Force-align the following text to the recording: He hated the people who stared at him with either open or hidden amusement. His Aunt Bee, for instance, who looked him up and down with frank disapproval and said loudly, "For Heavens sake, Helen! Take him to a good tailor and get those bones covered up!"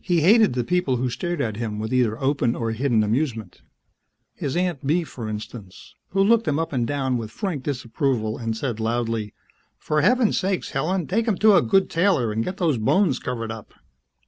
He 0.00 0.20
hated 0.20 0.52
the 0.52 0.62
people 0.62 0.98
who 0.98 1.10
stared 1.10 1.40
at 1.40 1.56
him 1.56 1.80
with 1.80 1.92
either 1.92 2.16
open 2.20 2.54
or 2.54 2.70
hidden 2.70 3.02
amusement. 3.02 3.62
His 4.34 4.56
Aunt 4.56 4.86
Bee, 4.86 5.02
for 5.02 5.28
instance, 5.28 5.96
who 6.10 6.22
looked 6.22 6.46
him 6.46 6.60
up 6.60 6.72
and 6.72 6.86
down 6.86 7.16
with 7.16 7.32
frank 7.32 7.64
disapproval 7.64 8.38
and 8.38 8.56
said 8.56 8.78
loudly, 8.78 9.34
"For 9.76 10.00
Heavens 10.00 10.38
sake, 10.38 10.64
Helen! 10.68 11.08
Take 11.08 11.26
him 11.26 11.38
to 11.38 11.56
a 11.56 11.62
good 11.62 11.90
tailor 11.90 12.30
and 12.30 12.44
get 12.44 12.58
those 12.58 12.78
bones 12.78 13.18
covered 13.18 13.50
up!" 13.50 13.74